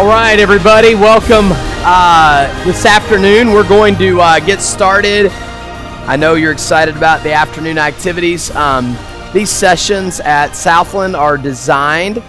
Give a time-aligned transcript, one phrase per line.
[0.00, 1.50] All right, everybody, welcome
[1.84, 3.52] uh, this afternoon.
[3.52, 5.30] We're going to uh, get started.
[5.30, 8.50] I know you're excited about the afternoon activities.
[8.52, 8.96] Um,
[9.34, 12.22] these sessions at Southland are designed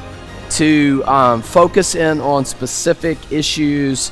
[0.49, 4.11] to um, focus in on specific issues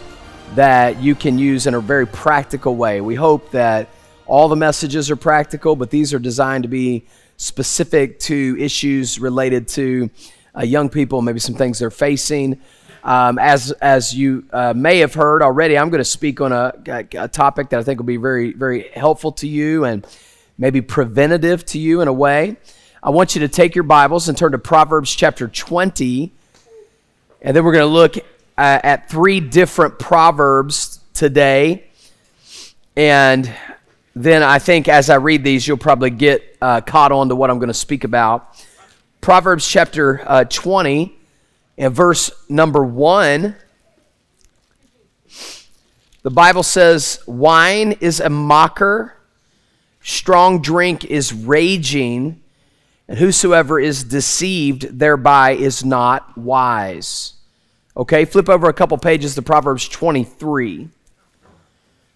[0.55, 3.01] that you can use in a very practical way.
[3.01, 3.89] We hope that
[4.25, 9.67] all the messages are practical, but these are designed to be specific to issues related
[9.67, 10.09] to
[10.57, 12.57] uh, young people, maybe some things they're facing.
[13.03, 16.73] Um, as as you uh, may have heard already, I'm going to speak on a,
[16.87, 20.05] a, topic that I think will be very very helpful to you and
[20.57, 22.57] maybe preventative to you in a way.
[23.01, 26.33] I want you to take your Bibles and turn to Proverbs chapter 20,
[27.41, 28.21] and then we're going to look uh,
[28.83, 31.85] at three different proverbs today.
[32.97, 33.53] And
[34.13, 37.49] then I think as I read these, you'll probably get uh, caught on to what
[37.49, 38.61] I'm going to speak about.
[39.21, 41.18] Proverbs chapter uh, 20
[41.79, 43.55] in verse number one,
[46.23, 49.15] the Bible says, Wine is a mocker,
[50.01, 52.41] strong drink is raging,
[53.07, 57.35] and whosoever is deceived thereby is not wise.
[57.95, 60.89] Okay, flip over a couple pages to Proverbs 23.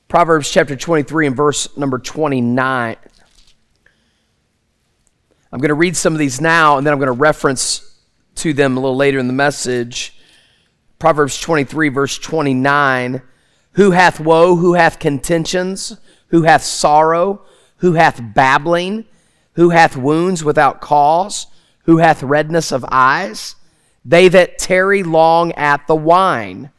[0.10, 2.98] Proverbs chapter 23 and verse number 29.
[5.54, 7.93] I'm going to read some of these now, and then I'm going to reference
[8.36, 10.18] to them a little later in the message.
[11.00, 13.22] Proverbs 23, verse 29
[13.74, 17.46] Who hath woe, who hath contentions, who hath sorrow,
[17.78, 19.06] who hath babbling,
[19.54, 21.48] who hath wounds without cause,
[21.86, 23.56] who hath redness of eyes?
[24.06, 26.72] They that tarry long at the wine,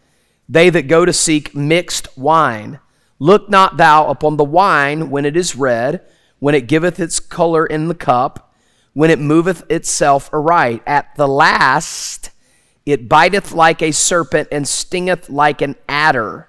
[0.48, 2.80] they that go to seek mixed wine.
[3.18, 6.02] Look not thou upon the wine when it is red,
[6.39, 8.43] when it giveth its color in the cup
[8.94, 10.82] when it moveth itself aright.
[10.86, 12.30] At the last,
[12.86, 16.48] it biteth like a serpent and stingeth like an adder.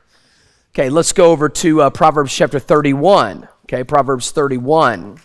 [0.69, 3.50] Okay, let's go over to uh, Proverbs chapter 31.
[3.66, 5.17] Okay, Proverbs 31.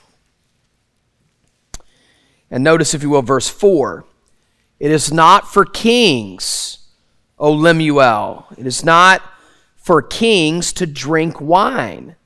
[2.50, 4.04] And notice, if you will, verse 4.
[4.80, 6.78] It is not for kings,
[7.38, 8.46] O Lemuel.
[8.56, 9.22] It is not
[9.76, 12.16] for kings to drink wine,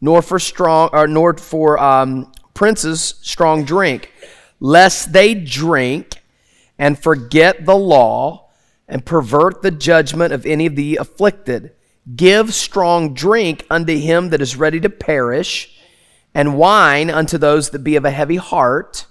[0.00, 4.12] nor for strong, or nor for um, princes strong drink
[4.60, 6.22] lest they drink
[6.78, 8.48] and forget the law
[8.88, 11.72] and pervert the judgment of any of the afflicted.
[12.14, 15.76] Give strong drink unto him that is ready to perish,
[16.34, 19.06] and wine unto those that be of a heavy heart.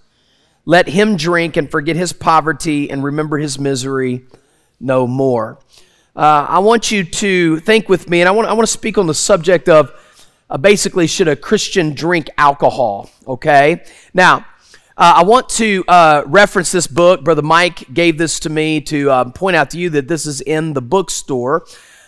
[0.63, 4.25] Let him drink and forget his poverty and remember his misery
[4.79, 5.59] no more.
[6.15, 8.97] Uh, I want you to think with me, and I want, I want to speak
[8.97, 9.91] on the subject of
[10.49, 13.83] uh, basically should a Christian drink alcohol, okay?
[14.13, 14.45] Now,
[14.97, 17.21] uh, I want to uh, reference this book.
[17.21, 20.39] Brother Mike gave this to me to uh, point out to you that this is
[20.39, 21.65] in the bookstore.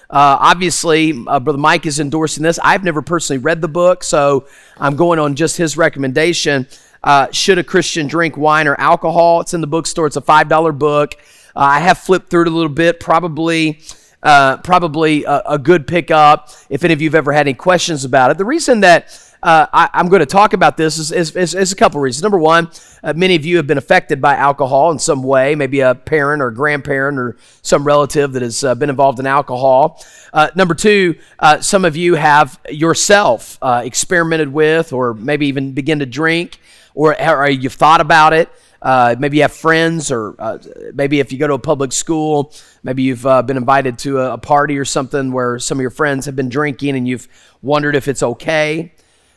[0.10, 2.60] Uh, obviously, uh, Brother Mike is endorsing this.
[2.64, 6.66] I've never personally read the book, so I'm going on just his recommendation.
[7.04, 9.42] Uh, should a Christian drink wine or alcohol?
[9.42, 10.08] It's in the bookstore.
[10.08, 11.16] It's a $5 book.
[11.58, 13.82] I have flipped through it a little bit, probably.
[14.22, 18.32] probably a, a good pickup if any of you have ever had any questions about
[18.32, 18.38] it.
[18.38, 21.72] The reason that uh, I, am going to talk about this is, is, is, is,
[21.72, 22.24] a couple reasons.
[22.24, 22.70] Number one,
[23.04, 26.42] uh, many of you have been affected by alcohol in some way, maybe a parent
[26.42, 30.04] or a grandparent or some relative that has uh, been involved in alcohol.
[30.34, 35.74] Uh, number two, uh, some of you have yourself uh, experimented with or maybe even
[35.74, 36.60] begin to drink
[36.96, 38.50] or, or you've thought about it.
[38.82, 40.60] Uh, maybe you have friends, or uh,
[40.94, 44.34] maybe if you go to a public school, maybe you've uh, been invited to a,
[44.34, 47.28] a, party or something where some of your friends have been drinking and you've
[47.62, 48.94] wondered if it's okay.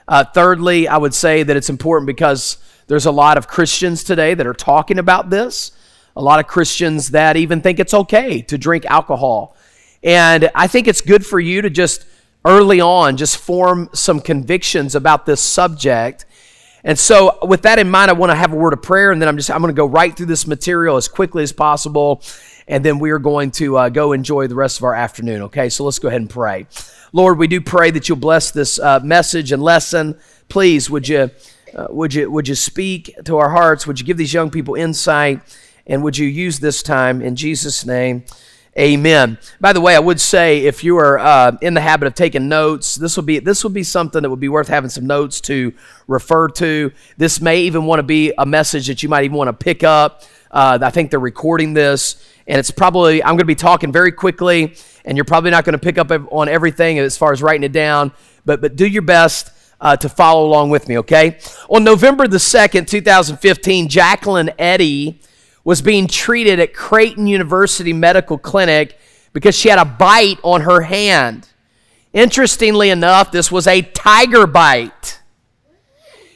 [0.08, 4.34] Uh, thirdly, I would say that it's important because there's a lot of Christians today
[4.34, 5.72] that are talking about this.
[6.16, 9.56] A lot of Christians that even think it's okay to drink alcohol.
[10.02, 12.04] And I think it's good for you to just
[12.44, 16.24] early on just form some convictions about this subject.
[16.82, 19.20] And so with that in mind, I want to have a word of prayer and
[19.20, 22.22] then I'm just I'm going to go right through this material as quickly as possible
[22.66, 25.42] and then we are going to uh, go enjoy the rest of our afternoon.
[25.42, 26.66] Okay, so let's go ahead and pray.
[27.12, 30.18] Lord, we do pray that you'll bless this uh, message and lesson.
[30.48, 31.30] Please, would you,
[31.74, 33.86] uh, would you, would you speak to our hearts?
[33.86, 35.40] Would you give these young people insight?
[35.88, 38.24] And would you use this time in Jesus' name?
[38.78, 39.38] Amen.
[39.60, 42.48] By the way, I would say if you are uh, in the habit of taking
[42.48, 45.40] notes, this will be this will be something that would be worth having some notes
[45.42, 45.74] to
[46.06, 46.92] refer to.
[47.16, 49.82] This may even want to be a message that you might even want to pick
[49.82, 50.22] up.
[50.52, 54.10] Uh, I think they're recording this, and it's probably, I'm going to be talking very
[54.10, 54.74] quickly,
[55.04, 57.70] and you're probably not going to pick up on everything as far as writing it
[57.70, 58.10] down,
[58.44, 61.38] but, but do your best uh, to follow along with me, okay?
[61.68, 65.20] On November the 2nd, 2015, Jacqueline Eddy
[65.62, 68.98] was being treated at Creighton University Medical Clinic
[69.32, 71.48] because she had a bite on her hand.
[72.12, 75.20] Interestingly enough, this was a tiger bite.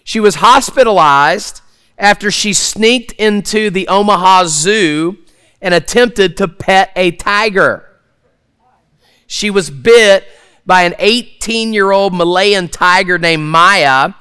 [0.04, 1.60] She was hospitalized
[1.98, 5.18] after she sneaked into the Omaha Zoo
[5.64, 7.88] and attempted to pet a tiger.
[9.26, 10.24] She was bit
[10.66, 14.12] by an 18 year old Malayan tiger named Maya.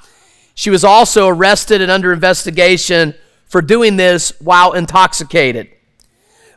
[0.56, 3.14] She was also arrested and under investigation
[3.46, 5.70] for doing this while intoxicated.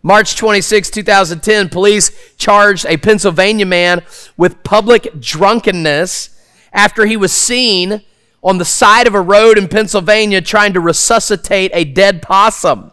[0.02, 4.04] March 26, 2010, police charged a Pennsylvania man
[4.36, 6.30] with public drunkenness
[6.72, 8.02] after he was seen
[8.40, 12.92] on the side of a road in Pennsylvania trying to resuscitate a dead possum.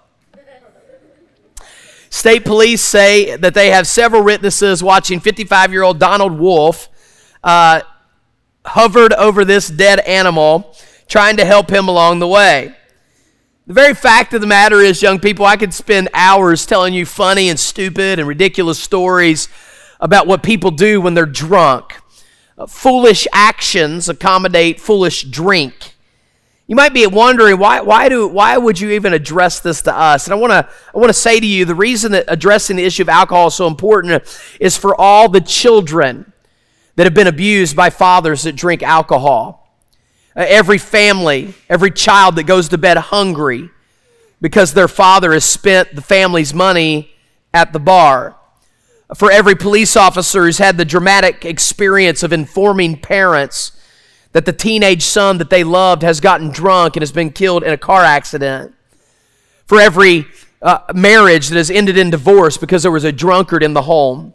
[2.13, 6.87] State police say that they have several witnesses watching 55 year old Donald Wolf
[7.43, 7.81] uh,
[8.63, 10.75] hovered over this dead animal,
[11.07, 12.75] trying to help him along the way.
[13.65, 17.07] The very fact of the matter is, young people, I could spend hours telling you
[17.07, 19.49] funny and stupid and ridiculous stories
[19.99, 21.99] about what people do when they're drunk.
[22.59, 25.92] Uh, foolish actions accommodate foolish drink.
[26.73, 30.25] You might be wondering why, why, do, why would you even address this to us?
[30.25, 33.03] And I want to I wanna say to you the reason that addressing the issue
[33.03, 34.23] of alcohol is so important
[34.59, 36.33] is for all the children
[36.95, 39.77] that have been abused by fathers that drink alcohol.
[40.35, 43.69] Uh, every family, every child that goes to bed hungry
[44.41, 47.13] because their father has spent the family's money
[47.53, 48.35] at the bar.
[49.15, 53.73] For every police officer who's had the dramatic experience of informing parents
[54.33, 57.71] that the teenage son that they loved has gotten drunk and has been killed in
[57.71, 58.75] a car accident.
[59.65, 60.27] For every
[60.61, 64.33] uh, marriage that has ended in divorce because there was a drunkard in the home.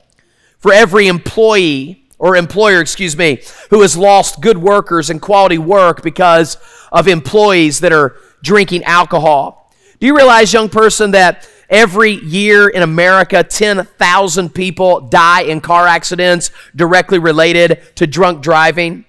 [0.58, 6.02] For every employee or employer, excuse me, who has lost good workers and quality work
[6.02, 6.56] because
[6.92, 9.72] of employees that are drinking alcohol.
[10.00, 15.86] Do you realize, young person, that every year in America, 10,000 people die in car
[15.86, 19.04] accidents directly related to drunk driving?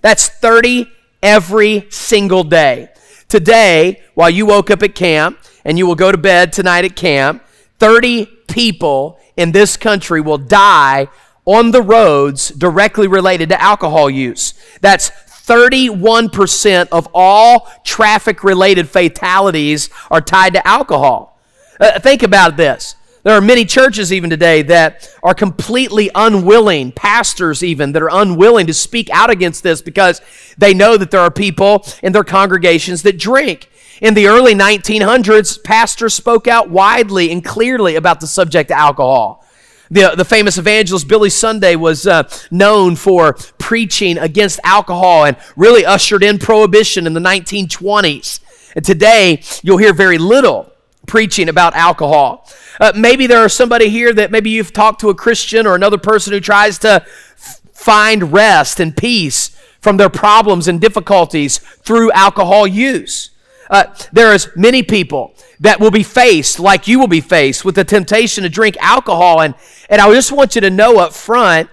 [0.00, 0.90] That's 30
[1.22, 2.88] every single day.
[3.28, 6.96] Today, while you woke up at camp and you will go to bed tonight at
[6.96, 7.44] camp,
[7.78, 11.08] 30 people in this country will die
[11.44, 14.54] on the roads directly related to alcohol use.
[14.80, 21.40] That's 31% of all traffic related fatalities are tied to alcohol.
[21.80, 22.94] Uh, think about this.
[23.22, 28.66] There are many churches even today that are completely unwilling, pastors even, that are unwilling
[28.66, 30.22] to speak out against this because
[30.56, 33.68] they know that there are people in their congregations that drink.
[34.00, 39.44] In the early 1900s, pastors spoke out widely and clearly about the subject of alcohol.
[39.90, 45.84] The, the famous evangelist Billy Sunday was uh, known for preaching against alcohol and really
[45.84, 48.40] ushered in prohibition in the 1920s.
[48.74, 50.72] And today, you'll hear very little
[51.06, 52.48] preaching about alcohol.
[52.80, 55.98] Uh, maybe there are somebody here that maybe you've talked to a Christian or another
[55.98, 62.12] person who tries to f- find rest and peace from their problems and difficulties through
[62.12, 63.30] alcohol use.
[63.70, 67.76] Uh, there is many people that will be faced, like you will be faced, with
[67.76, 69.40] the temptation to drink alcohol.
[69.40, 69.54] And,
[69.88, 71.70] and I just want you to know up front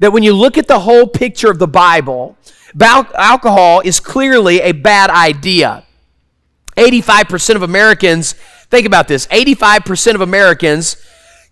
[0.00, 2.36] that when you look at the whole picture of the Bible,
[2.80, 5.84] alcohol is clearly a bad idea.
[6.76, 8.34] 85% of Americans,
[8.70, 10.96] think about this 85% of Americans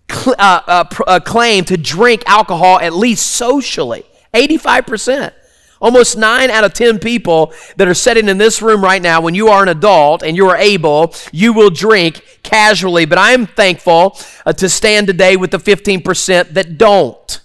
[0.09, 4.03] cl- uh, uh, pr- uh, claim to drink alcohol at least socially.
[4.33, 5.33] 85%.
[5.81, 9.35] Almost nine out of 10 people that are sitting in this room right now, when
[9.35, 13.05] you are an adult and you are able, you will drink casually.
[13.05, 17.41] But I am thankful uh, to stand today with the 15% that don't.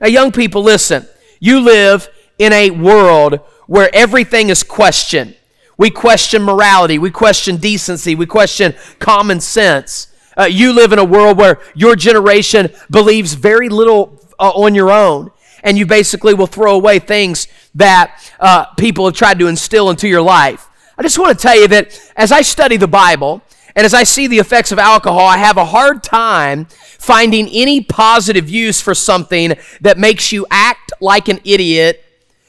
[0.00, 1.06] Now, young people, listen.
[1.38, 2.08] You live
[2.38, 5.36] in a world where everything is questioned.
[5.76, 10.08] We question morality, we question decency, we question common sense.
[10.38, 14.90] Uh, you live in a world where your generation believes very little uh, on your
[14.90, 15.30] own
[15.62, 20.08] and you basically will throw away things that uh, people have tried to instill into
[20.08, 20.68] your life.
[20.96, 23.42] I just want to tell you that as I study the Bible
[23.74, 27.82] and as I see the effects of alcohol, I have a hard time finding any
[27.82, 32.02] positive use for something that makes you act like an idiot,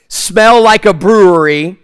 [0.08, 1.80] smell like a brewery,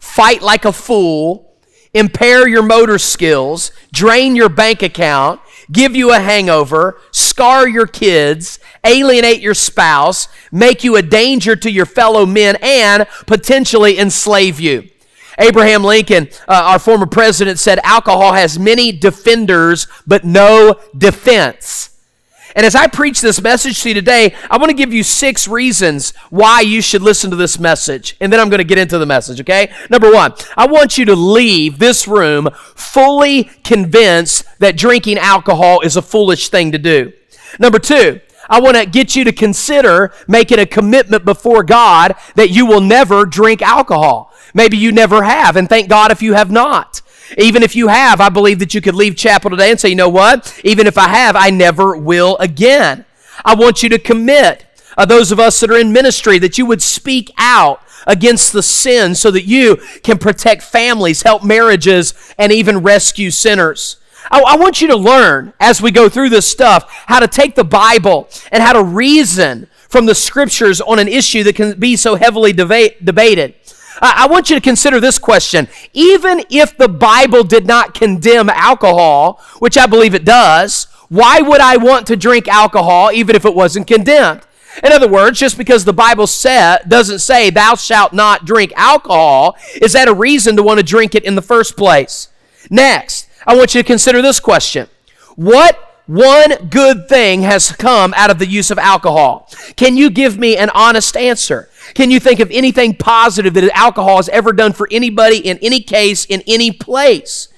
[0.00, 1.54] fight like a fool,
[1.94, 5.40] impair your motor skills, drain your bank account,
[5.70, 11.70] give you a hangover, scar your kids, alienate your spouse, make you a danger to
[11.70, 14.88] your fellow men, and potentially enslave you.
[15.38, 21.90] Abraham Lincoln, uh, our former president, said alcohol has many defenders, but no defense.
[22.56, 25.46] And as I preach this message to you today, I want to give you six
[25.46, 28.16] reasons why you should listen to this message.
[28.20, 29.72] And then I'm going to get into the message, okay?
[29.88, 35.96] Number one, I want you to leave this room fully convinced that drinking alcohol is
[35.96, 37.12] a foolish thing to do.
[37.58, 42.50] Number two, I want to get you to consider making a commitment before God that
[42.50, 44.32] you will never drink alcohol.
[44.54, 47.02] Maybe you never have, and thank God if you have not.
[47.38, 49.94] Even if you have, I believe that you could leave chapel today and say, you
[49.94, 50.60] know what?
[50.64, 53.04] Even if I have, I never will again.
[53.44, 54.66] I want you to commit.
[54.96, 58.62] Uh, those of us that are in ministry, that you would speak out against the
[58.62, 63.96] sin so that you can protect families, help marriages, and even rescue sinners.
[64.30, 67.54] I, I want you to learn as we go through this stuff how to take
[67.54, 71.96] the Bible and how to reason from the scriptures on an issue that can be
[71.96, 73.54] so heavily deba- debated.
[74.00, 75.68] I want you to consider this question.
[75.92, 81.60] Even if the Bible did not condemn alcohol, which I believe it does, why would
[81.60, 84.42] I want to drink alcohol even if it wasn't condemned?
[84.82, 89.56] In other words, just because the Bible say, doesn't say, thou shalt not drink alcohol,
[89.74, 92.28] is that a reason to want to drink it in the first place?
[92.70, 94.88] Next, I want you to consider this question
[95.34, 99.48] What one good thing has come out of the use of alcohol?
[99.76, 101.69] Can you give me an honest answer?
[101.94, 105.80] Can you think of anything positive that alcohol has ever done for anybody in any
[105.80, 107.48] case, in any place?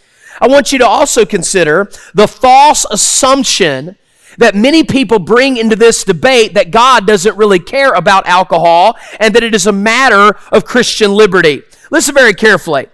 [0.40, 3.96] I want you to also consider the false assumption
[4.38, 9.34] that many people bring into this debate that God doesn't really care about alcohol and
[9.34, 11.62] that it is a matter of Christian liberty.
[11.90, 12.86] Listen very carefully.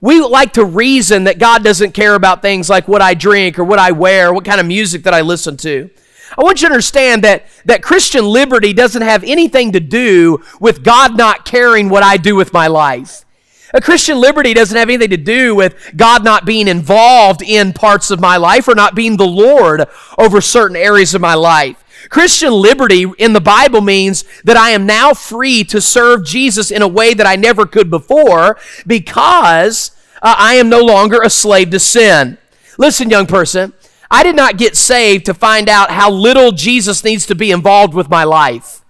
[0.00, 3.64] We like to reason that God doesn't care about things like what I drink or
[3.64, 5.90] what I wear, what kind of music that I listen to.
[6.36, 10.82] I want you to understand that, that Christian liberty doesn't have anything to do with
[10.82, 13.24] God not caring what I do with my life.
[13.72, 18.10] A Christian liberty doesn't have anything to do with God not being involved in parts
[18.12, 19.86] of my life or not being the Lord
[20.16, 21.84] over certain areas of my life.
[22.08, 26.82] Christian liberty in the Bible means that I am now free to serve Jesus in
[26.82, 29.90] a way that I never could before because
[30.22, 32.38] uh, I am no longer a slave to sin.
[32.78, 33.72] Listen, young person,
[34.14, 37.94] I did not get saved to find out how little Jesus needs to be involved
[37.94, 38.84] with my life.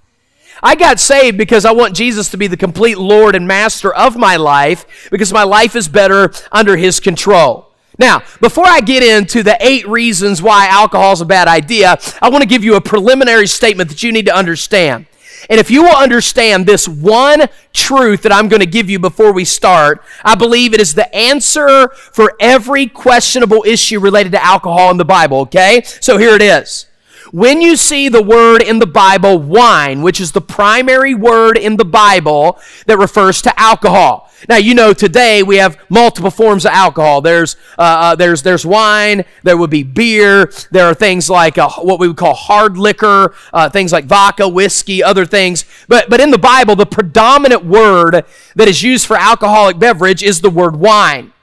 [0.63, 4.19] I got saved because I want Jesus to be the complete Lord and Master of
[4.19, 7.71] my life because my life is better under His control.
[7.99, 12.29] Now, before I get into the eight reasons why alcohol is a bad idea, I
[12.29, 15.07] want to give you a preliminary statement that you need to understand.
[15.49, 19.33] And if you will understand this one truth that I'm going to give you before
[19.33, 24.91] we start, I believe it is the answer for every questionable issue related to alcohol
[24.91, 25.83] in the Bible, okay?
[25.85, 26.87] So here it is.
[27.35, 31.77] When you see the word in the Bible, wine, which is the primary word in
[31.77, 34.31] the Bible that refers to alcohol.
[34.49, 37.23] Now you know today we have multiple forms of alcohol.
[37.23, 39.25] There's uh, uh, there's there's wine.
[39.43, 40.53] There would be beer.
[40.71, 44.49] There are things like uh, what we would call hard liquor, uh, things like vodka,
[44.49, 45.65] whiskey, other things.
[45.89, 48.25] But but in the Bible, the predominant word
[48.55, 51.34] that is used for alcoholic beverage is the word wine.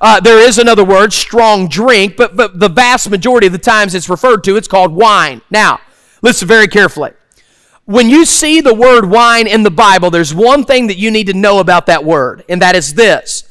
[0.00, 3.94] Uh, there is another word, strong drink, but, but the vast majority of the times
[3.94, 5.40] it's referred to, it's called wine.
[5.50, 5.80] Now,
[6.22, 7.12] listen very carefully.
[7.86, 11.26] When you see the word wine in the Bible, there's one thing that you need
[11.26, 13.42] to know about that word, and that is this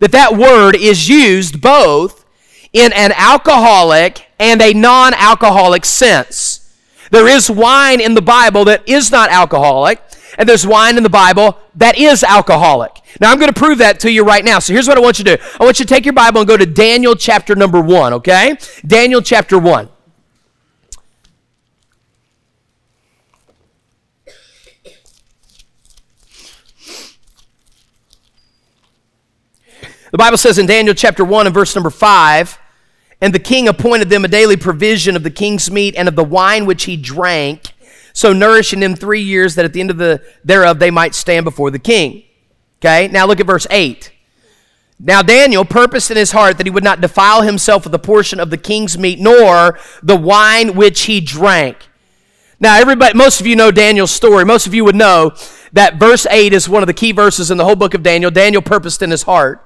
[0.00, 2.24] that that word is used both
[2.72, 6.64] in an alcoholic and a non alcoholic sense.
[7.10, 10.02] There is wine in the Bible that is not alcoholic,
[10.36, 13.00] and there's wine in the Bible that is alcoholic.
[13.20, 14.58] Now, I'm going to prove that to you right now.
[14.58, 16.40] So here's what I want you to do I want you to take your Bible
[16.40, 18.56] and go to Daniel chapter number one, okay?
[18.86, 19.88] Daniel chapter one.
[30.10, 32.58] The Bible says in Daniel chapter 1 and verse number 5
[33.20, 36.24] And the king appointed them a daily provision of the king's meat and of the
[36.24, 37.74] wine which he drank,
[38.14, 41.44] so nourishing them three years that at the end of the thereof they might stand
[41.44, 42.22] before the king.
[42.80, 44.12] Okay, now look at verse 8.
[45.00, 48.40] Now Daniel purposed in his heart that he would not defile himself with a portion
[48.40, 51.88] of the king's meat, nor the wine which he drank.
[52.60, 54.44] Now, everybody, most of you know Daniel's story.
[54.44, 55.32] Most of you would know
[55.72, 58.32] that verse 8 is one of the key verses in the whole book of Daniel.
[58.32, 59.64] Daniel purposed in his heart.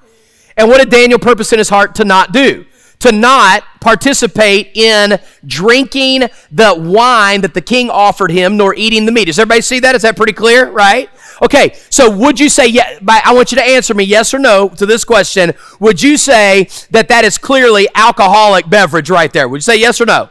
[0.58, 2.66] And what did Daniel purpose in his heart to not do?
[3.02, 9.12] To not participate in drinking the wine that the king offered him, nor eating the
[9.12, 9.24] meat.
[9.24, 9.96] Does everybody see that?
[9.96, 11.10] Is that pretty clear, right?
[11.42, 14.68] Okay, so would you say, yeah, I want you to answer me yes or no
[14.68, 15.52] to this question.
[15.80, 19.48] Would you say that that is clearly alcoholic beverage right there?
[19.48, 20.28] Would you say yes or no?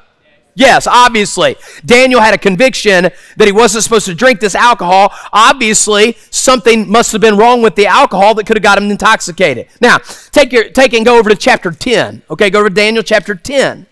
[0.54, 1.56] Yes, obviously.
[1.86, 5.14] Daniel had a conviction that he wasn't supposed to drink this alcohol.
[5.32, 9.68] Obviously, something must have been wrong with the alcohol that could have got him intoxicated.
[9.80, 10.00] Now,
[10.32, 12.24] take your take and go over to chapter 10.
[12.30, 13.88] Okay, go over to Daniel chapter 10.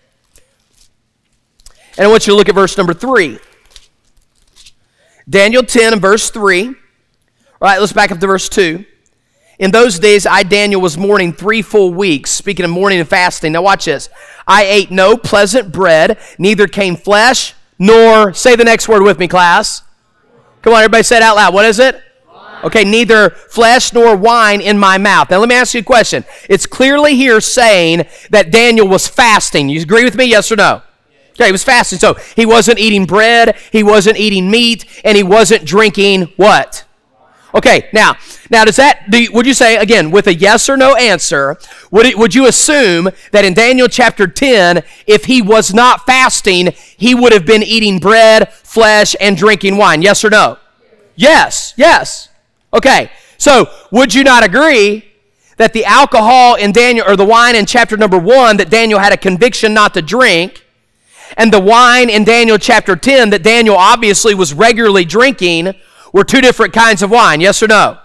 [1.96, 3.38] And I want you to look at verse number 3.
[5.28, 6.66] Daniel 10 and verse 3.
[6.66, 6.74] All
[7.60, 8.84] right, let's back up to verse 2.
[9.60, 12.30] In those days, I, Daniel, was mourning three full weeks.
[12.30, 13.52] Speaking of mourning and fasting.
[13.52, 14.08] Now, watch this.
[14.48, 19.28] I ate no pleasant bread, neither came flesh nor, say the next word with me,
[19.28, 19.82] class.
[20.62, 21.52] Come on, everybody say it out loud.
[21.52, 22.00] What is it?
[22.64, 25.30] Okay, neither flesh nor wine in my mouth.
[25.30, 26.24] Now, let me ask you a question.
[26.48, 29.68] It's clearly here saying that Daniel was fasting.
[29.68, 30.82] You agree with me, yes or no?
[31.32, 31.98] Okay, he was fasting.
[31.98, 36.86] So he wasn't eating bread, he wasn't eating meat, and he wasn't drinking what?
[37.54, 38.16] Okay, now,
[38.48, 41.58] now does that, do, would you say, again, with a yes or no answer,
[41.90, 46.72] would, it, would you assume that in Daniel chapter 10, if he was not fasting,
[46.96, 50.00] he would have been eating bread, flesh, and drinking wine?
[50.02, 50.58] Yes or no?
[51.16, 52.28] Yes, yes.
[52.72, 55.04] Okay, so would you not agree
[55.56, 59.12] that the alcohol in Daniel, or the wine in chapter number 1 that Daniel had
[59.12, 60.64] a conviction not to drink,
[61.36, 65.74] and the wine in Daniel chapter 10 that Daniel obviously was regularly drinking
[66.12, 67.40] were two different kinds of wine.
[67.40, 67.98] Yes or no?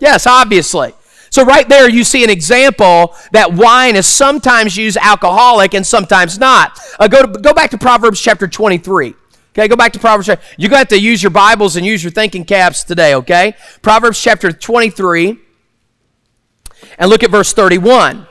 [0.00, 0.94] Yes, obviously.
[1.30, 6.38] So, right there, you see an example that wine is sometimes used alcoholic and sometimes
[6.38, 6.78] not.
[6.98, 9.14] Uh, go, to, go back to Proverbs chapter 23.
[9.54, 10.28] Okay, go back to Proverbs.
[10.28, 13.54] You're going to have to use your Bibles and use your thinking caps today, okay?
[13.80, 15.38] Proverbs chapter 23,
[16.98, 18.26] and look at verse 31.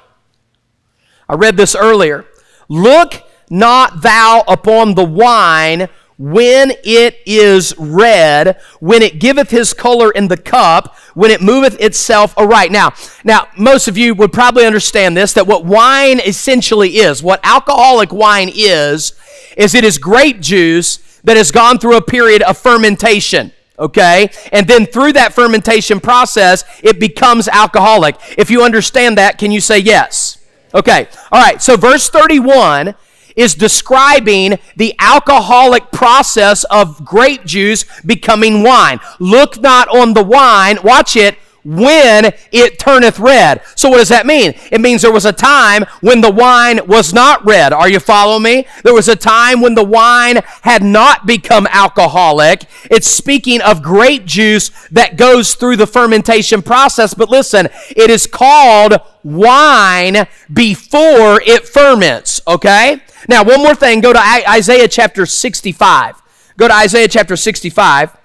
[1.28, 2.26] I read this earlier.
[2.70, 5.90] Look not thou upon the wine
[6.22, 11.82] when it is red, when it giveth his color in the cup, when it moveth
[11.82, 12.72] itself aright.
[12.72, 17.40] Now, now most of you would probably understand this that what wine essentially is, what
[17.44, 19.14] alcoholic wine is,
[19.58, 24.30] is it is grape juice that has gone through a period of fermentation okay?
[24.52, 28.16] And then through that fermentation process, it becomes alcoholic.
[28.38, 30.38] If you understand that, can you say yes?
[30.76, 32.94] Okay, all right, so verse 31
[33.42, 39.00] is describing the alcoholic process of grape juice becoming wine.
[39.20, 43.62] Look not on the wine, watch it, when it turneth red.
[43.76, 44.54] So, what does that mean?
[44.72, 47.74] It means there was a time when the wine was not red.
[47.74, 48.68] Are you following me?
[48.84, 52.66] There was a time when the wine had not become alcoholic.
[52.90, 57.14] It's speaking of grape juice that goes through the fermentation process.
[57.14, 63.02] But listen, it is called wine before it ferments, okay?
[63.28, 64.02] Now, one more thing.
[64.02, 66.22] Go to Isaiah chapter 65.
[66.58, 68.18] Go to Isaiah chapter 65.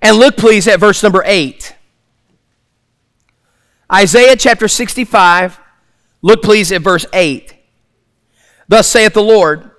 [0.00, 1.76] And look, please, at verse number 8.
[3.92, 5.60] Isaiah chapter 65.
[6.22, 7.54] Look, please, at verse 8.
[8.68, 9.70] Thus saith the Lord,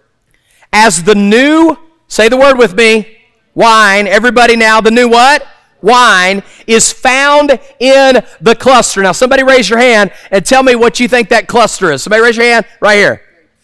[0.71, 3.17] as the new, say the word with me,
[3.53, 5.45] wine, everybody now, the new what?
[5.83, 9.03] Wine is found in the cluster.
[9.03, 12.01] Now, somebody raise your hand and tell me what you think that cluster is.
[12.01, 13.21] Somebody raise your hand right here.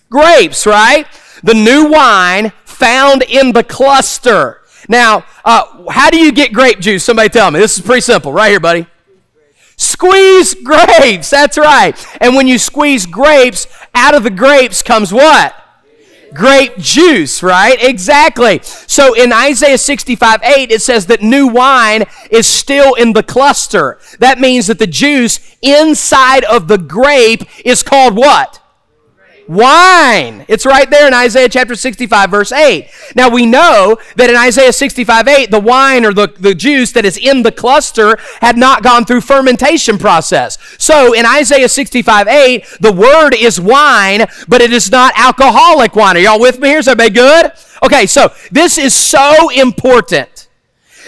[0.10, 1.08] Grapes, right?
[1.43, 4.62] The new wine found in the cluster.
[4.89, 7.05] Now, uh, how do you get grape juice?
[7.05, 7.60] Somebody tell me.
[7.60, 8.34] This is pretty simple.
[8.34, 8.86] Right here, buddy.
[9.77, 11.29] Squeeze grapes.
[11.29, 11.95] That's right.
[12.19, 15.55] And when you squeeze grapes, out of the grapes comes what?
[16.34, 17.78] Grape juice, right?
[17.82, 18.60] Exactly.
[18.63, 24.00] So in Isaiah 65 8, it says that new wine is still in the cluster.
[24.20, 28.59] That means that the juice inside of the grape is called what?
[29.49, 30.45] Wine.
[30.47, 32.88] It's right there in Isaiah chapter 65, verse 8.
[33.15, 37.03] Now we know that in Isaiah 65, 8, the wine or the, the juice that
[37.03, 40.59] is in the cluster had not gone through fermentation process.
[40.77, 46.15] So in Isaiah 65, 8, the word is wine, but it is not alcoholic wine.
[46.17, 46.79] Are y'all with me here?
[46.79, 47.51] Is everybody good?
[47.81, 50.38] Okay, so this is so important.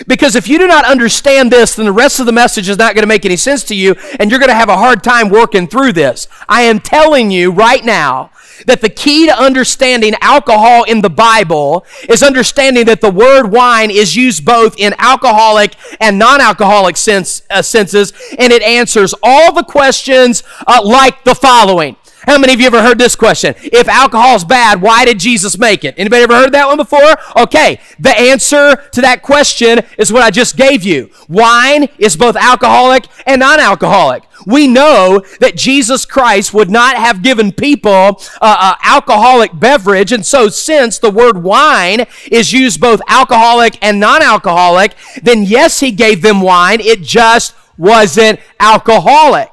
[0.08, 2.96] Because if you do not understand this, then the rest of the message is not
[2.96, 5.30] going to make any sense to you, and you're going to have a hard time
[5.30, 6.28] working through this.
[6.48, 8.32] I am telling you right now
[8.66, 13.92] that the key to understanding alcohol in the Bible is understanding that the word wine
[13.92, 19.54] is used both in alcoholic and non alcoholic sense, uh, senses, and it answers all
[19.54, 23.56] the questions uh, like the following how many of you ever heard this question?
[23.58, 25.96] If alcohol's bad, why did Jesus make it?
[25.98, 27.16] Anybody ever heard that one before?
[27.36, 31.10] Okay, the answer to that question is what I just gave you.
[31.28, 34.24] Wine is both alcoholic and non-alcoholic.
[34.46, 40.26] We know that Jesus Christ would not have given people uh, uh, alcoholic beverage, and
[40.26, 46.22] so since the word wine is used both alcoholic and non-alcoholic, then yes, he gave
[46.22, 46.80] them wine.
[46.80, 49.51] It just wasn't alcoholic.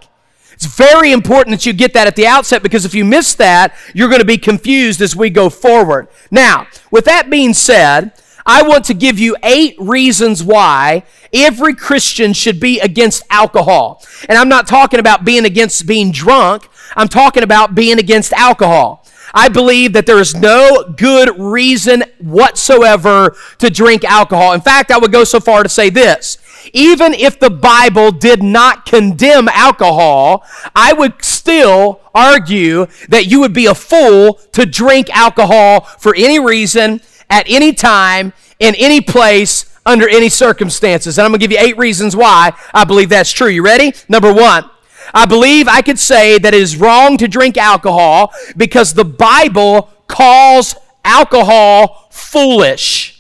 [0.58, 3.76] It's very important that you get that at the outset because if you miss that,
[3.94, 6.08] you're going to be confused as we go forward.
[6.32, 8.12] Now, with that being said,
[8.44, 14.04] I want to give you eight reasons why every Christian should be against alcohol.
[14.28, 19.06] And I'm not talking about being against being drunk, I'm talking about being against alcohol.
[19.32, 24.54] I believe that there is no good reason whatsoever to drink alcohol.
[24.54, 26.38] In fact, I would go so far to say this
[26.72, 33.52] even if the Bible did not condemn alcohol, I would still argue that you would
[33.52, 37.00] be a fool to drink alcohol for any reason,
[37.30, 41.18] at any time, in any place, under any circumstances.
[41.18, 43.48] And I'm going to give you eight reasons why I believe that's true.
[43.48, 43.94] You ready?
[44.08, 44.68] Number one,
[45.14, 49.90] I believe I could say that it is wrong to drink alcohol because the Bible
[50.06, 53.17] calls alcohol foolish.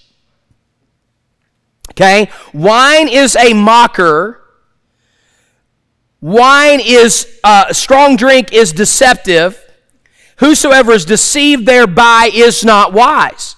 [1.90, 2.30] Okay?
[2.52, 4.40] Wine is a mocker.
[6.20, 9.64] Wine is, uh, strong drink is deceptive.
[10.38, 13.56] Whosoever is deceived thereby is not wise.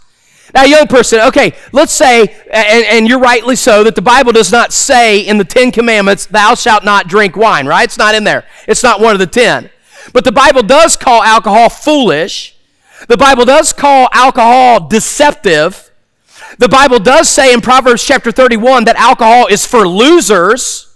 [0.55, 4.51] Now, young person, okay, let's say, and, and, you're rightly so, that the Bible does
[4.51, 7.85] not say in the Ten Commandments, thou shalt not drink wine, right?
[7.85, 8.45] It's not in there.
[8.67, 9.71] It's not one of the ten.
[10.13, 12.57] But the Bible does call alcohol foolish.
[13.07, 15.90] The Bible does call alcohol deceptive.
[16.59, 20.91] The Bible does say in Proverbs chapter 31 that alcohol is for losers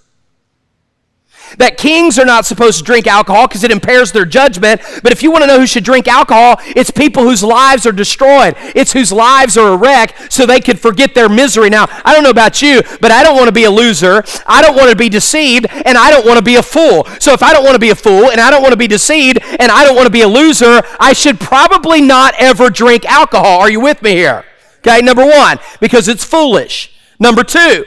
[1.59, 4.81] that kings are not supposed to drink alcohol because it impairs their judgment.
[5.03, 7.93] But if you want to know who should drink alcohol, it's people whose lives are
[7.93, 8.55] destroyed.
[8.75, 11.71] It's whose lives are a wreck so they could forget their misery.
[11.71, 14.25] Now, I don't know about you, but I don't want to be a loser.
[14.47, 17.05] I don't want to be deceived, and I don't want to be a fool.
[17.21, 18.89] So if I don't want to be a fool, and I don't want to be
[18.89, 23.05] deceived, and I don't want to be a loser, I should probably not ever drink
[23.05, 23.61] alcohol.
[23.61, 24.45] Are you with me here?
[24.87, 26.93] Okay, number one, because it's foolish.
[27.19, 27.87] Number two,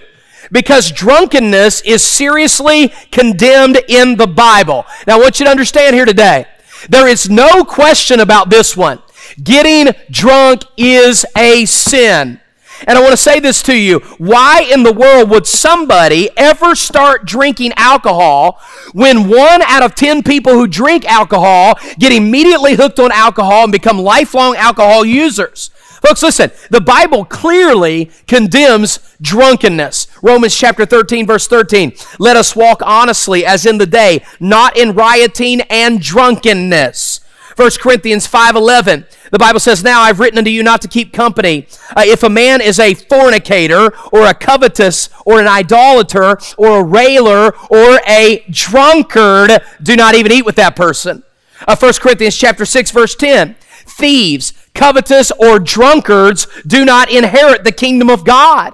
[0.51, 4.83] because drunkenness is seriously condemned in the Bible.
[5.05, 6.47] Now, I want you to understand here today
[6.89, 8.99] there is no question about this one.
[9.43, 12.39] Getting drunk is a sin.
[12.88, 13.99] And I want to say this to you.
[14.17, 18.60] Why in the world would somebody ever start drinking alcohol
[18.93, 23.71] when one out of 10 people who drink alcohol get immediately hooked on alcohol and
[23.71, 25.71] become lifelong alcohol users?
[26.01, 30.07] Folks, listen, the Bible clearly condemns drunkenness.
[30.21, 31.93] Romans chapter 13, verse 13.
[32.19, 37.21] Let us walk honestly as in the day, not in rioting and drunkenness.
[37.57, 39.05] 1 Corinthians 5:11.
[39.31, 41.65] The Bible says, "Now I've written unto you not to keep company.
[41.95, 46.83] Uh, if a man is a fornicator or a covetous or an idolater or a
[46.83, 51.23] railer or a drunkard, do not even eat with that person."
[51.67, 53.55] Uh, 1 Corinthians chapter 6 verse 10.
[53.88, 58.73] Thieves, covetous, or drunkards do not inherit the kingdom of God.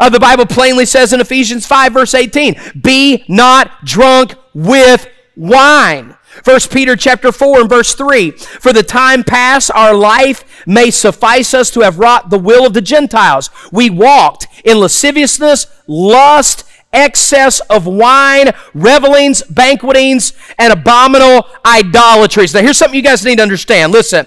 [0.00, 6.16] Uh, the Bible plainly says in Ephesians 5, verse 18, be not drunk with wine.
[6.44, 11.54] 1 Peter chapter 4 and verse 3 For the time past our life may suffice
[11.54, 13.50] us to have wrought the will of the Gentiles.
[13.72, 22.52] We walked in lasciviousness, lust, excess of wine, revelings, banquetings, and abominable idolatries.
[22.52, 23.92] Now here's something you guys need to understand.
[23.92, 24.26] Listen.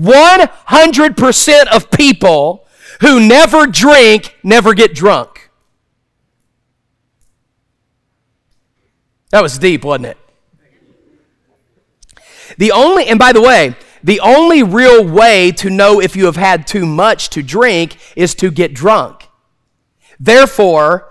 [0.00, 2.66] 100% of people
[3.00, 5.50] who never drink never get drunk.
[9.30, 10.18] That was deep, wasn't it?
[12.58, 16.36] The only, and by the way, the only real way to know if you have
[16.36, 19.28] had too much to drink is to get drunk.
[20.18, 21.09] Therefore,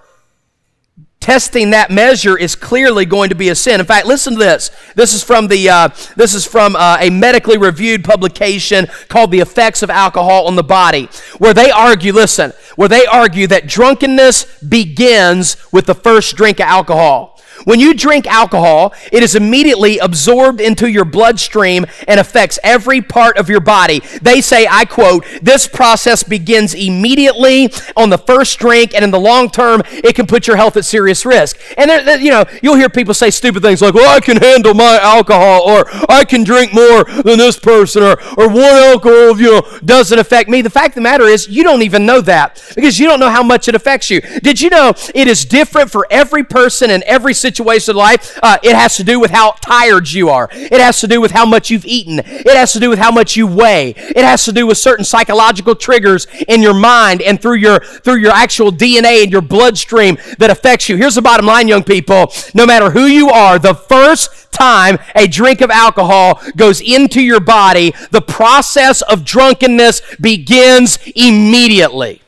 [1.29, 3.79] testing that measure is clearly going to be a sin.
[3.79, 4.71] In fact, listen to this.
[4.95, 9.39] This is from the uh, this is from uh, a medically reviewed publication called "The
[9.39, 12.13] Effects of Alcohol on the Body," where they argue.
[12.13, 17.28] Listen, where they argue that drunkenness begins with the first drink of alcohol.
[17.65, 23.37] When you drink alcohol, it is immediately absorbed into your bloodstream and affects every part
[23.37, 24.01] of your body.
[24.21, 29.19] They say, I quote, this process begins immediately on the first drink, and in the
[29.19, 31.59] long term, it can put your health at serious risk.
[31.77, 31.89] And,
[32.21, 35.61] you know, you'll hear people say stupid things like, well, I can handle my alcohol,
[35.63, 40.17] or I can drink more than this person, or, or one alcohol, you know, doesn't
[40.17, 40.61] affect me.
[40.61, 43.29] The fact of the matter is, you don't even know that because you don't know
[43.29, 44.21] how much it affects you.
[44.21, 47.48] Did you know it is different for every person in every situation?
[47.49, 50.49] Situation in life, uh, it has to do with how tired you are.
[50.51, 52.19] It has to do with how much you've eaten.
[52.19, 53.91] It has to do with how much you weigh.
[53.97, 58.17] It has to do with certain psychological triggers in your mind and through your through
[58.17, 60.97] your actual DNA and your bloodstream that affects you.
[60.97, 62.31] Here's the bottom line, young people.
[62.53, 67.39] No matter who you are, the first time a drink of alcohol goes into your
[67.39, 72.21] body, the process of drunkenness begins immediately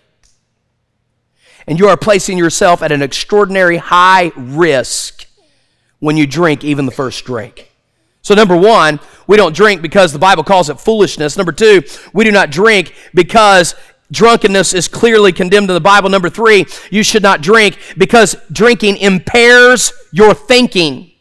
[1.72, 5.26] and you are placing yourself at an extraordinary high risk
[6.00, 7.72] when you drink even the first drink.
[8.22, 11.38] So, number one, we don't drink because the Bible calls it foolishness.
[11.38, 11.82] Number two,
[12.12, 13.74] we do not drink because
[14.12, 16.10] drunkenness is clearly condemned in the Bible.
[16.10, 21.12] Number three, you should not drink because drinking impairs your thinking.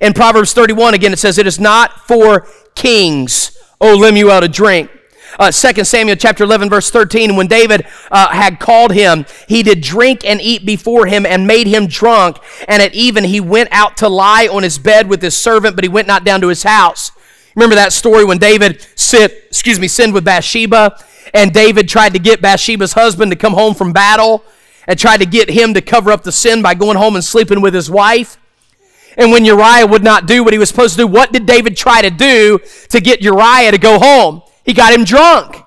[0.00, 4.90] In Proverbs 31, again, it says, It is not for kings, O Lemuel, to drink
[5.38, 9.80] uh, 2 Samuel chapter 11, verse 13, when David uh, had called him, he did
[9.80, 12.38] drink and eat before him and made him drunk.
[12.66, 15.84] And at even he went out to lie on his bed with his servant, but
[15.84, 17.12] he went not down to his house.
[17.54, 20.96] Remember that story when David sit, excuse me, sinned with Bathsheba,
[21.34, 24.44] and David tried to get Bathsheba's husband to come home from battle
[24.86, 27.60] and tried to get him to cover up the sin by going home and sleeping
[27.60, 28.38] with his wife.
[29.16, 31.76] And when Uriah would not do what he was supposed to do, what did David
[31.76, 34.42] try to do to get Uriah to go home?
[34.68, 35.64] He got him drunk.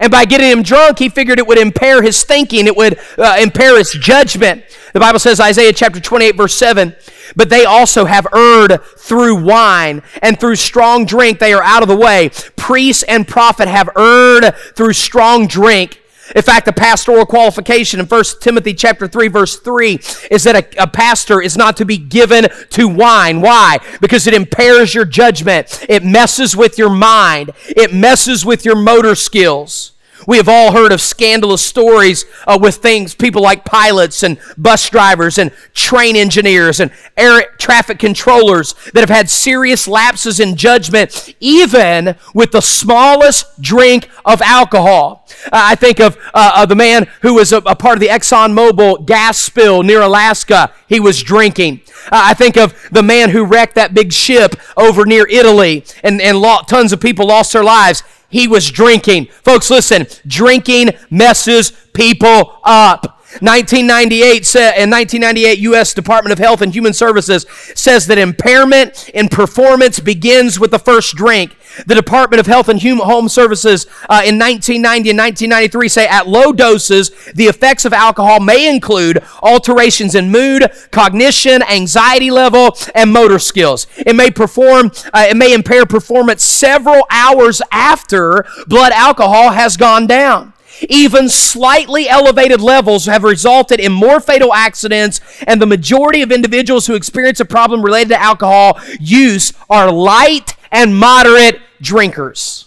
[0.00, 3.36] And by getting him drunk, he figured it would impair his thinking, it would uh,
[3.38, 4.64] impair his judgment.
[4.94, 6.96] The Bible says, Isaiah chapter 28, verse 7,
[7.36, 11.88] but they also have erred through wine, and through strong drink they are out of
[11.88, 12.30] the way.
[12.56, 16.00] Priests and prophet have erred through strong drink.
[16.34, 20.82] In fact, the pastoral qualification in 1 Timothy chapter 3 verse 3 is that a,
[20.82, 23.40] a, pastor is not to be given to wine.
[23.40, 23.78] Why?
[24.00, 25.84] Because it impairs your judgment.
[25.88, 27.52] It messes with your mind.
[27.66, 29.93] It messes with your motor skills.
[30.26, 34.88] We have all heard of scandalous stories uh, with things, people like pilots and bus
[34.88, 41.34] drivers and train engineers and air traffic controllers that have had serious lapses in judgment,
[41.40, 45.26] even with the smallest drink of alcohol.
[45.46, 48.08] Uh, I think of, uh, of, the man who was a, a, part of the
[48.08, 50.72] ExxonMobil gas spill near Alaska.
[50.88, 51.82] He was drinking.
[52.06, 56.20] Uh, I think of the man who wrecked that big ship over near Italy and,
[56.20, 58.02] and tons of people lost their lives
[58.34, 59.26] he was drinking.
[59.44, 63.20] Folks, listen, drinking messes people up.
[63.40, 69.28] 1998 sa- in 1998 US Department of Health and Human Services says that impairment in
[69.28, 71.56] performance begins with the first drink.
[71.86, 76.52] The Department of Health and Human Services uh, in 1990 and 1993 say at low
[76.52, 83.38] doses, the effects of alcohol may include alterations in mood, cognition, anxiety level, and motor
[83.38, 83.86] skills.
[83.98, 90.06] It may perform, uh, it may impair performance several hours after blood alcohol has gone
[90.06, 90.52] down.
[90.88, 96.86] Even slightly elevated levels have resulted in more fatal accidents, and the majority of individuals
[96.86, 102.66] who experience a problem related to alcohol use are light and moderate drinkers.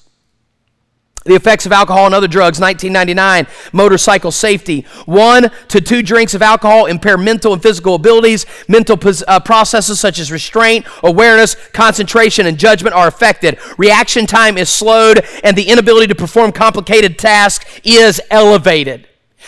[1.26, 4.86] The effects of alcohol and other drugs, 1999, motorcycle safety.
[5.06, 8.46] One to two drinks of alcohol impair mental and physical abilities.
[8.70, 13.60] Mental uh, processes such as restraint, awareness, concentration, and judgment are affected.
[13.78, 19.06] Reaction time is slowed, and the inability to perform complicated tasks is elevated.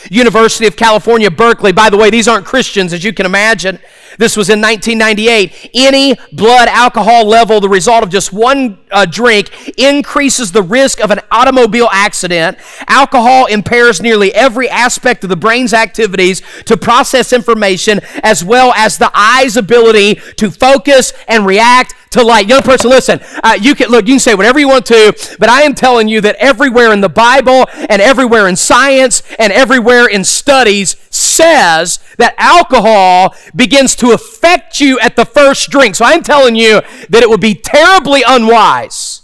[0.09, 1.71] University of California, Berkeley.
[1.71, 3.79] By the way, these aren't Christians, as you can imagine.
[4.17, 5.71] This was in 1998.
[5.73, 11.11] Any blood alcohol level, the result of just one uh, drink, increases the risk of
[11.11, 12.57] an automobile accident.
[12.87, 18.97] Alcohol impairs nearly every aspect of the brain's activities to process information, as well as
[18.97, 22.47] the eye's ability to focus and react to light.
[22.47, 25.49] Young person, listen, uh, you can look, you can say whatever you want to, but
[25.49, 30.07] I am telling you that everywhere in the Bible and everywhere in science and everywhere
[30.07, 35.95] in studies says that alcohol begins to affect you at the first drink.
[35.95, 39.21] So I'm telling you that it would be terribly unwise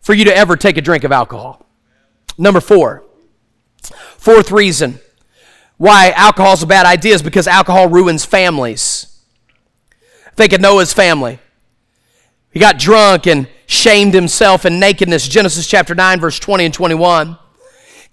[0.00, 1.66] for you to ever take a drink of alcohol.
[2.38, 3.04] Number four,
[4.18, 5.00] fourth reason
[5.78, 9.20] why alcohol is a bad idea is because alcohol ruins families.
[10.34, 11.38] Think of Noah's family.
[12.56, 15.28] He got drunk and shamed himself in nakedness.
[15.28, 17.36] Genesis chapter 9, verse 20 and 21.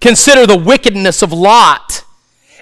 [0.02, 2.04] Consider the wickedness of Lot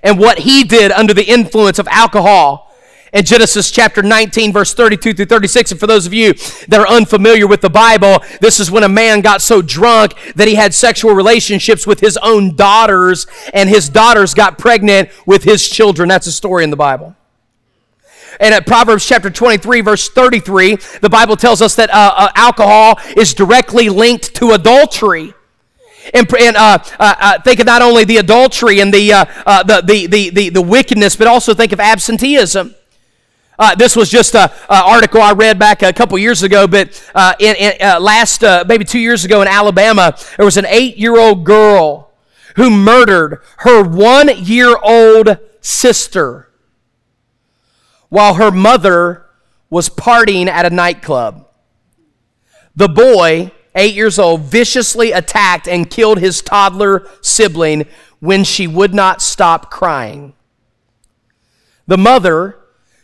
[0.01, 2.73] and what he did under the influence of alcohol.
[3.13, 6.35] In Genesis chapter 19, verse 32 through 36, and for those of you
[6.69, 10.47] that are unfamiliar with the Bible, this is when a man got so drunk that
[10.47, 15.69] he had sexual relationships with his own daughters, and his daughters got pregnant with his
[15.69, 16.09] children.
[16.09, 17.17] That's a story in the Bible.
[18.41, 22.99] And at Proverbs chapter 23, verse 33, the Bible tells us that uh, uh, alcohol
[23.17, 25.35] is directly linked to adultery.
[26.13, 29.83] And, and uh, uh, uh think of not only the adultery and the, uh, the,
[29.83, 32.75] the, the, the, the, wickedness, but also think of absenteeism.
[33.77, 36.89] this was just an article I read back a couple years ago, but
[37.39, 41.45] in, in last, maybe two years ago in Alabama, there was an eight year old
[41.45, 42.11] girl
[42.57, 46.49] who murdered her one year old sister
[48.13, 49.25] while her mother
[49.71, 51.49] was partying at a nightclub.
[52.77, 57.87] The boy, eight years old, viciously attacked and killed his toddler sibling
[58.21, 60.35] when she would not stop crying.
[61.87, 62.59] The mother,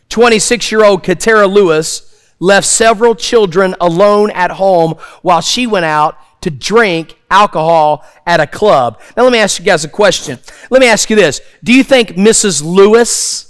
[0.09, 4.93] 26 year old Katera Lewis, left several children alone at home
[5.23, 9.01] while she went out to drink alcohol at a club.
[9.17, 10.37] Now, let me ask you guys a question.
[10.69, 12.63] Let me ask you this Do you think Mrs.
[12.63, 13.48] Lewis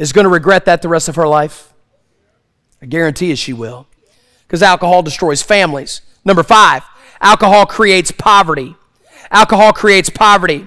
[0.00, 1.74] is going to regret that the rest of her life?
[2.80, 3.86] I guarantee you she will.
[4.46, 6.00] Because alcohol destroys families.
[6.24, 6.82] Number five,
[7.20, 8.74] alcohol creates poverty.
[9.30, 10.66] Alcohol creates poverty.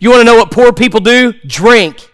[0.00, 1.34] You want to know what poor people do?
[1.46, 2.10] Drink.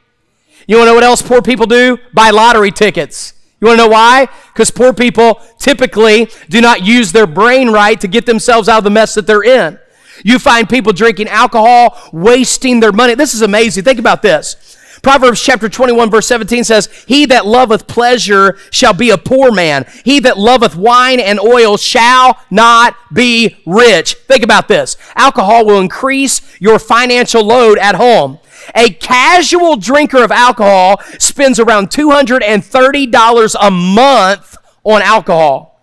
[0.66, 1.96] You want to know what else poor people do?
[2.12, 3.34] Buy lottery tickets.
[3.60, 4.26] You want to know why?
[4.52, 8.84] Because poor people typically do not use their brain right to get themselves out of
[8.84, 9.78] the mess that they're in.
[10.24, 13.14] You find people drinking alcohol, wasting their money.
[13.14, 13.84] This is amazing.
[13.84, 14.76] Think about this.
[15.02, 19.84] Proverbs chapter 21 verse 17 says, He that loveth pleasure shall be a poor man.
[20.04, 24.14] He that loveth wine and oil shall not be rich.
[24.14, 24.96] Think about this.
[25.16, 28.38] Alcohol will increase your financial load at home.
[28.76, 35.80] A casual drinker of alcohol spends around $230 a month on alcohol.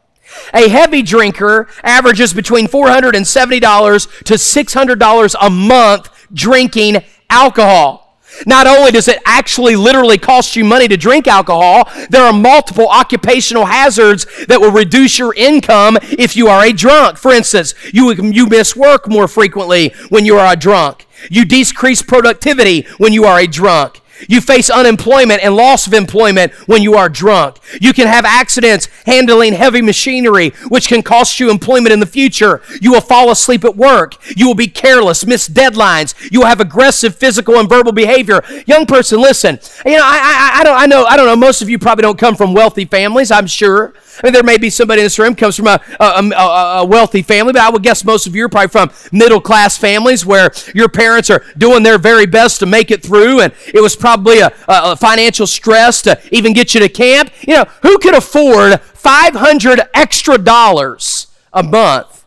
[0.53, 8.08] A heavy drinker averages between $470 to $600 a month drinking alcohol.
[8.45, 12.87] Not only does it actually literally cost you money to drink alcohol, there are multiple
[12.87, 17.17] occupational hazards that will reduce your income if you are a drunk.
[17.17, 21.05] For instance, you, you miss work more frequently when you are a drunk.
[21.29, 23.98] You decrease productivity when you are a drunk.
[24.27, 27.57] You face unemployment and loss of employment when you are drunk.
[27.79, 32.61] You can have accidents handling heavy machinery, which can cost you employment in the future.
[32.81, 34.15] You will fall asleep at work.
[34.35, 36.13] You will be careless, miss deadlines.
[36.31, 38.41] You will have aggressive physical and verbal behavior.
[38.65, 39.59] Young person, listen.
[39.85, 41.35] You know, I, I, I don't, I know, I don't know.
[41.35, 43.31] Most of you probably don't come from wealthy families.
[43.31, 43.93] I'm sure.
[44.21, 46.85] I mean, there may be somebody in this room comes from a, a, a, a
[46.85, 50.25] wealthy family, but I would guess most of you are probably from middle class families
[50.25, 53.95] where your parents are doing their very best to make it through, and it was
[53.95, 57.31] probably a, a financial stress to even get you to camp.
[57.47, 62.25] You know, who could afford 500 extra dollars a month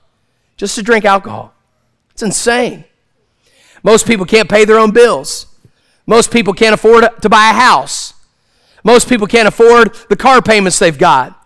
[0.57, 1.53] just to drink alcohol?
[2.13, 2.85] It's insane.
[3.83, 5.47] Most people can't pay their own bills.
[6.07, 8.15] Most people can't afford to buy a house.
[8.85, 11.39] Most people can't afford the car payments they've got.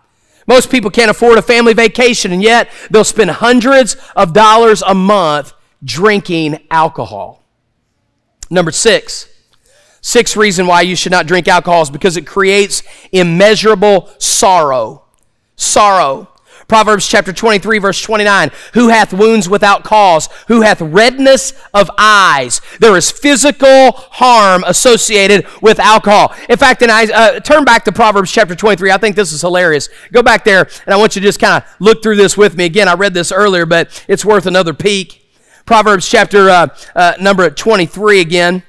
[0.47, 4.95] Most people can't afford a family vacation, and yet they'll spend hundreds of dollars a
[4.95, 7.43] month drinking alcohol.
[8.49, 9.27] Number six,
[10.01, 12.81] sixth reason why you should not drink alcohol is because it creates
[13.11, 15.03] immeasurable sorrow.
[15.57, 16.29] Sorrow.
[16.67, 18.51] Proverbs chapter 23, verse 29.
[18.73, 20.27] Who hath wounds without cause?
[20.49, 22.59] Who hath redness of eyes?
[22.81, 26.35] There is physical harm associated with alcohol.
[26.49, 28.91] In fact, and I uh, turn back to Proverbs chapter 23.
[28.91, 29.87] I think this is hilarious.
[30.11, 32.57] Go back there, and I want you to just kind of look through this with
[32.57, 32.65] me.
[32.65, 35.25] Again, I read this earlier, but it's worth another peek.
[35.65, 38.63] Proverbs chapter uh, uh, number 23 again.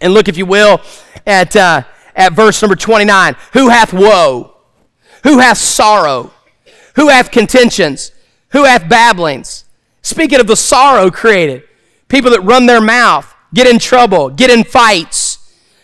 [0.00, 0.80] And look, if you will,
[1.26, 1.82] at, uh,
[2.16, 3.36] at verse number 29.
[3.52, 4.56] Who hath woe?
[5.24, 6.32] Who hath sorrow?
[6.96, 8.12] Who hath contentions?
[8.50, 9.64] Who hath babblings?
[10.02, 11.62] Speaking of the sorrow created,
[12.08, 15.38] people that run their mouth, get in trouble, get in fights,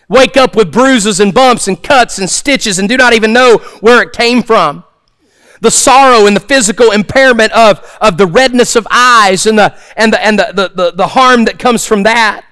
[0.08, 3.58] wake up with bruises and bumps and cuts and stitches and do not even know
[3.80, 4.84] where it came from.
[5.60, 10.12] The sorrow and the physical impairment of, of the redness of eyes and the, and
[10.12, 12.44] the, and the, the, the, the harm that comes from that.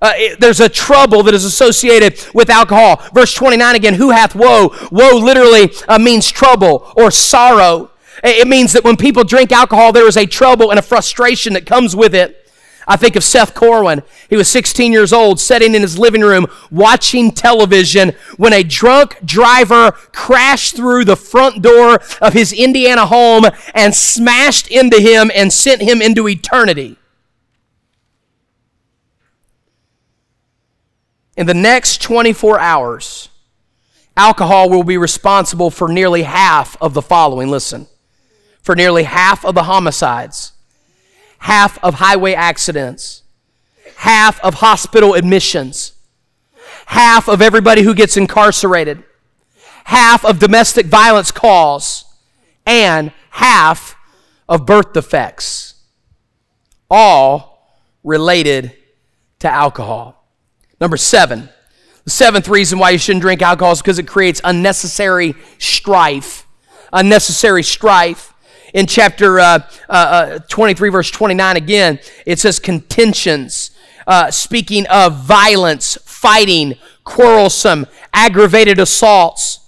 [0.00, 3.02] Uh, it, there's a trouble that is associated with alcohol.
[3.12, 4.74] Verse 29 again, who hath woe?
[4.90, 7.90] Woe literally uh, means trouble or sorrow.
[8.22, 11.66] It means that when people drink alcohol, there is a trouble and a frustration that
[11.66, 12.48] comes with it.
[12.88, 14.02] I think of Seth Corwin.
[14.30, 19.18] He was 16 years old, sitting in his living room watching television when a drunk
[19.24, 25.52] driver crashed through the front door of his Indiana home and smashed into him and
[25.52, 26.96] sent him into eternity.
[31.38, 33.28] In the next 24 hours,
[34.16, 37.48] alcohol will be responsible for nearly half of the following.
[37.48, 37.86] Listen,
[38.60, 40.50] for nearly half of the homicides,
[41.38, 43.22] half of highway accidents,
[43.98, 45.92] half of hospital admissions,
[46.86, 49.04] half of everybody who gets incarcerated,
[49.84, 52.04] half of domestic violence calls,
[52.66, 53.94] and half
[54.48, 55.74] of birth defects.
[56.90, 57.62] All
[58.02, 58.74] related
[59.38, 60.17] to alcohol.
[60.80, 61.48] Number seven,
[62.04, 66.46] the seventh reason why you shouldn't drink alcohol is because it creates unnecessary strife.
[66.92, 68.32] Unnecessary strife.
[68.74, 73.70] In chapter uh, uh, uh 23, verse 29, again, it says contentions.
[74.06, 79.60] Uh, speaking of violence, fighting, quarrelsome, aggravated assaults.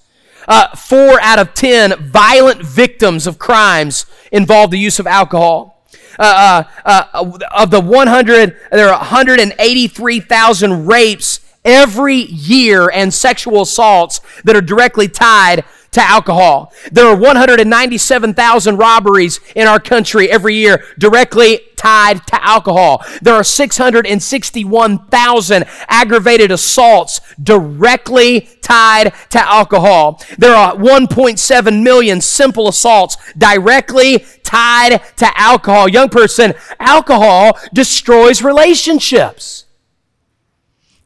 [0.48, 5.69] Uh, four out of ten violent victims of crimes involve the use of alcohol.
[6.18, 14.20] Uh, uh, uh, of the 100, there are 183,000 rapes every year and sexual assaults
[14.44, 16.72] that are directly tied to alcohol.
[16.92, 23.02] There are 197,000 robberies in our country every year directly tied to alcohol.
[23.22, 30.22] There are 661,000 aggravated assaults directly tied to alcohol.
[30.36, 35.88] There are 1.7 million simple assaults directly tied to alcohol.
[35.88, 39.64] Young person, alcohol destroys relationships.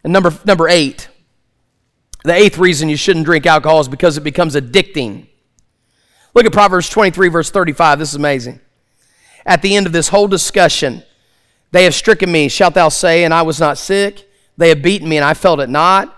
[0.02, 1.08] And number, number eight,
[2.24, 5.28] the eighth reason you shouldn't drink alcohol is because it becomes addicting.
[6.34, 8.00] Look at Proverbs 23, verse 35.
[8.00, 8.58] This is amazing.
[9.46, 11.02] At the end of this whole discussion,
[11.70, 14.30] they have stricken me, shalt thou say, and I was not sick.
[14.56, 16.16] They have beaten me, and I felt it not.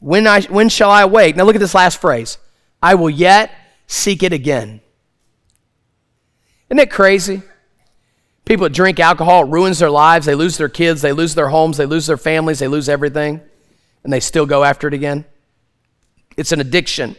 [0.00, 1.36] When, I, when shall I awake?
[1.36, 2.38] Now look at this last phrase
[2.82, 3.50] I will yet
[3.86, 4.80] seek it again.
[6.70, 7.42] Isn't it crazy?
[8.44, 10.24] People that drink alcohol, it ruins their lives.
[10.24, 13.42] They lose their kids, they lose their homes, they lose their families, they lose everything,
[14.04, 15.26] and they still go after it again.
[16.36, 17.16] It's an addiction.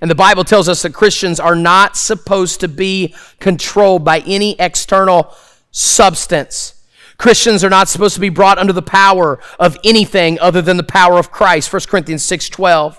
[0.00, 4.56] And the Bible tells us that Christians are not supposed to be controlled by any
[4.58, 5.34] external
[5.70, 6.74] substance.
[7.18, 10.82] Christians are not supposed to be brought under the power of anything other than the
[10.82, 11.70] power of Christ.
[11.70, 12.98] 1 Corinthians 6:12.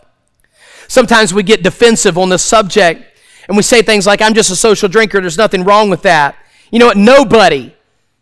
[0.88, 3.04] Sometimes we get defensive on this subject
[3.48, 6.36] and we say things like I'm just a social drinker, there's nothing wrong with that.
[6.72, 6.98] You know what?
[6.98, 7.74] Nobody,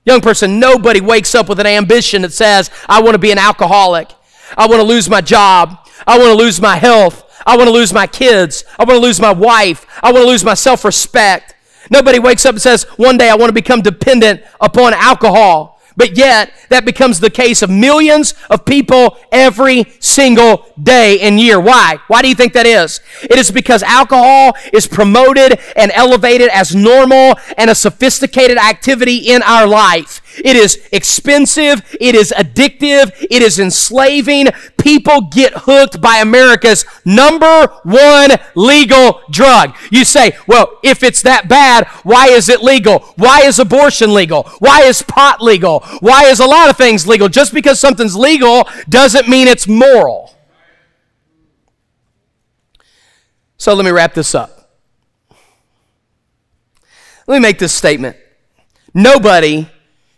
[0.05, 3.37] young person, nobody wakes up with an ambition that says, I want to be an
[3.37, 4.09] alcoholic.
[4.57, 5.87] I want to lose my job.
[6.07, 7.28] I want to lose my health.
[7.45, 8.63] I want to lose my kids.
[8.77, 9.85] I want to lose my wife.
[10.03, 11.55] I want to lose my self respect.
[11.89, 15.78] Nobody wakes up and says, One day I want to become dependent upon alcohol.
[15.99, 21.59] But yet, that becomes the case of millions of people every single day and year.
[21.59, 21.97] Why?
[22.07, 23.01] Why do you think that is?
[23.21, 29.41] It is because alcohol is promoted and elevated as normal and a sophisticated activity in
[29.41, 30.21] our life.
[30.37, 31.81] It is expensive.
[31.99, 33.11] It is addictive.
[33.29, 34.47] It is enslaving.
[34.77, 39.75] People get hooked by America's number one legal drug.
[39.91, 42.99] You say, well, if it's that bad, why is it legal?
[43.17, 44.43] Why is abortion legal?
[44.59, 45.83] Why is pot legal?
[45.99, 47.29] Why is a lot of things legal?
[47.29, 50.33] Just because something's legal doesn't mean it's moral.
[53.57, 54.71] So let me wrap this up.
[57.27, 58.17] Let me make this statement.
[58.93, 59.69] Nobody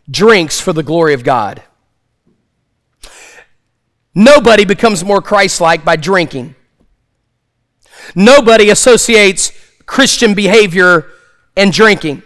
[0.09, 1.63] drinks for the glory of God.
[4.13, 6.55] Nobody becomes more Christ like by drinking.
[8.13, 9.51] Nobody associates
[9.85, 11.07] Christian behavior
[11.55, 12.23] and drinking.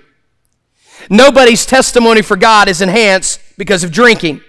[1.10, 4.42] Nobody's testimony for God is enhanced because of drinking.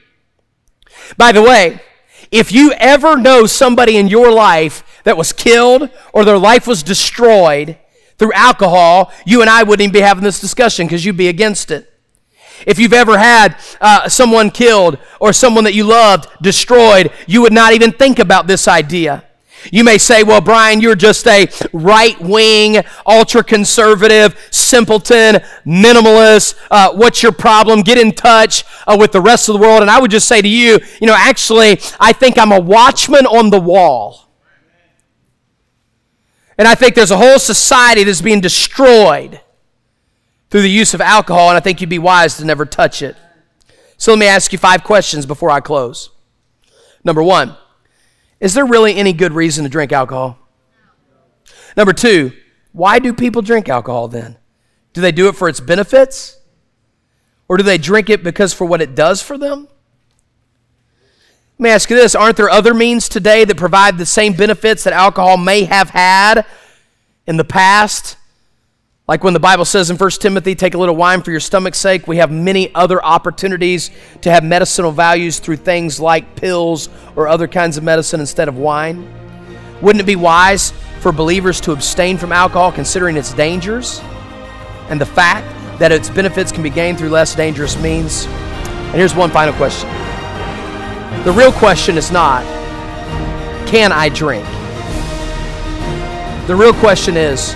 [1.16, 1.80] By the way,
[2.30, 6.82] if you ever know somebody in your life that was killed or their life was
[6.82, 7.78] destroyed
[8.18, 11.70] through alcohol, you and I wouldn't even be having this discussion because you'd be against
[11.70, 11.92] it.
[12.66, 17.52] If you've ever had uh, someone killed or someone that you loved destroyed, you would
[17.52, 19.24] not even think about this idea.
[19.73, 25.37] You may say, well, Brian, you're just a right wing, ultra conservative, simpleton,
[25.67, 26.57] minimalist.
[26.71, 27.83] Uh, what's your problem?
[27.83, 29.83] Get in touch uh, with the rest of the world.
[29.83, 33.27] And I would just say to you, you know, actually, I think I'm a watchman
[33.27, 34.29] on the wall.
[36.59, 39.41] And I think there's a whole society that's being destroyed
[40.49, 43.17] through the use of alcohol, and I think you'd be wise to never touch it.
[43.99, 46.11] So let me ask you five questions before I close.
[47.05, 47.57] Number one,
[48.41, 50.39] is there really any good reason to drink alcohol?
[51.76, 52.32] Number two,
[52.72, 54.37] why do people drink alcohol then?
[54.93, 56.39] Do they do it for its benefits?
[57.49, 59.68] Or do they drink it because for what it does for them?
[61.59, 64.84] Let me ask you this Aren't there other means today that provide the same benefits
[64.84, 66.45] that alcohol may have had
[67.26, 68.16] in the past?
[69.09, 71.78] Like when the Bible says in 1 Timothy, take a little wine for your stomach's
[71.78, 73.92] sake, we have many other opportunities
[74.22, 78.57] to have medicinal values through things like pills or other kinds of medicine instead of
[78.57, 79.09] wine.
[79.80, 84.00] Wouldn't it be wise for believers to abstain from alcohol considering its dangers
[84.88, 85.46] and the fact
[85.78, 88.24] that its benefits can be gained through less dangerous means?
[88.26, 89.88] And here's one final question
[91.22, 92.42] The real question is not,
[93.68, 94.44] can I drink?
[96.48, 97.54] The real question is,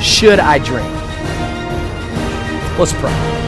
[0.00, 0.88] should I drink?
[2.78, 3.45] Let's pray.